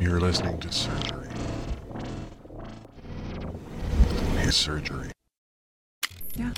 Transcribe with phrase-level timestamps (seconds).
[0.00, 1.28] You're listening to Surgery.
[4.38, 5.10] His surgery.
[6.34, 6.52] Yeah.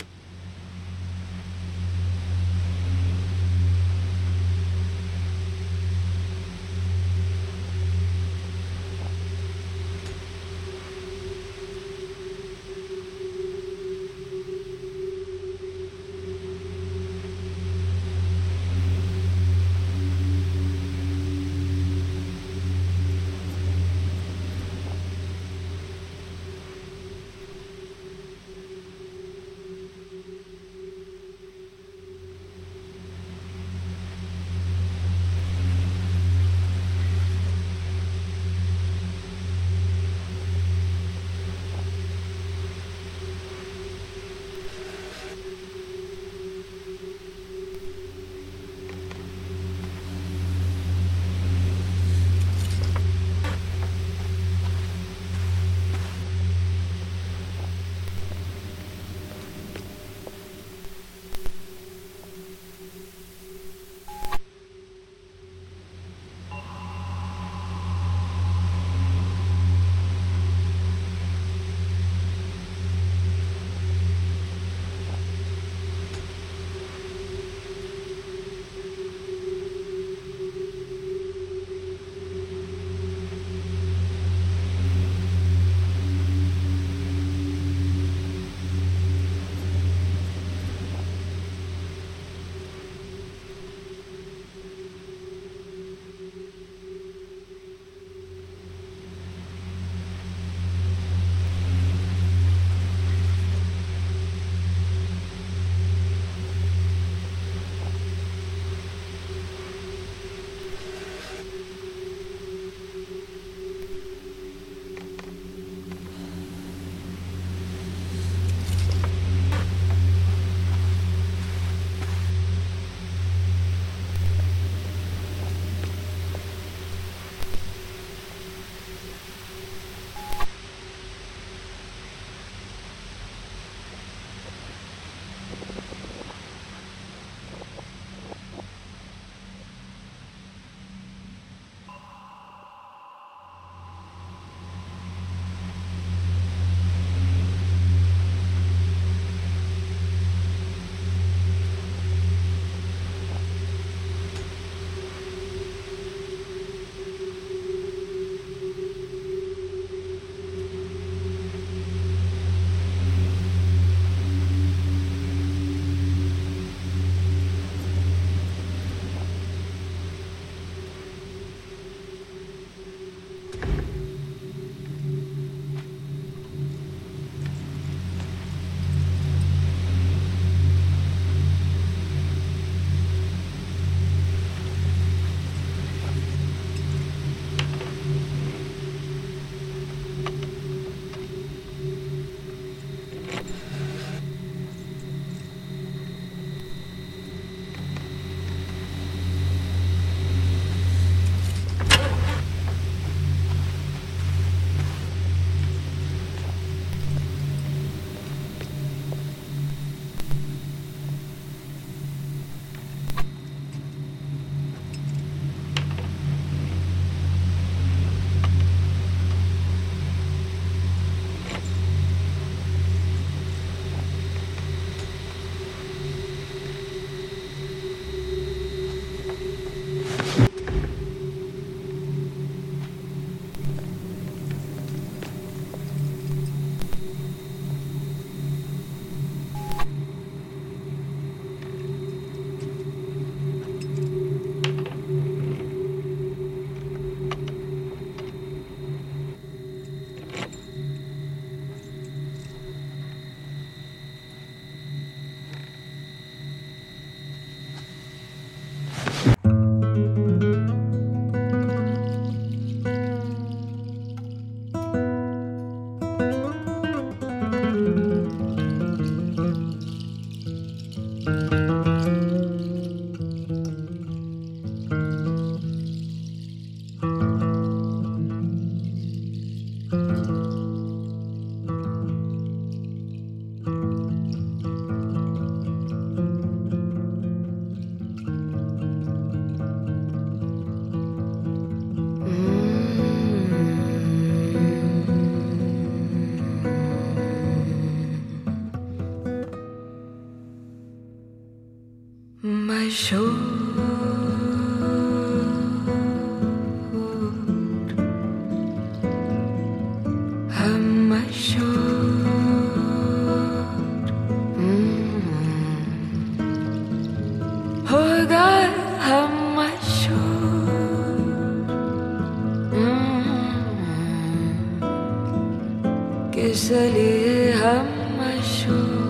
[326.34, 327.86] किस लिए हम
[328.18, 329.01] मशहूर